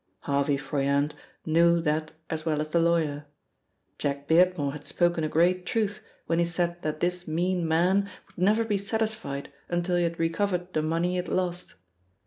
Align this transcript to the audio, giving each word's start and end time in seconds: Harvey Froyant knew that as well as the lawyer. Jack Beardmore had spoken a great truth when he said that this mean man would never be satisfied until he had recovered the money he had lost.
Harvey 0.21 0.57
Froyant 0.57 1.13
knew 1.45 1.79
that 1.79 2.09
as 2.27 2.43
well 2.43 2.59
as 2.59 2.69
the 2.69 2.79
lawyer. 2.79 3.25
Jack 3.99 4.27
Beardmore 4.27 4.71
had 4.73 4.83
spoken 4.83 5.23
a 5.23 5.27
great 5.29 5.63
truth 5.63 5.99
when 6.25 6.39
he 6.39 6.45
said 6.45 6.81
that 6.81 7.01
this 7.01 7.27
mean 7.27 7.67
man 7.67 8.09
would 8.25 8.37
never 8.39 8.65
be 8.65 8.79
satisfied 8.79 9.53
until 9.69 9.97
he 9.97 10.01
had 10.03 10.17
recovered 10.17 10.73
the 10.73 10.81
money 10.81 11.09
he 11.11 11.15
had 11.17 11.27
lost. 11.27 11.75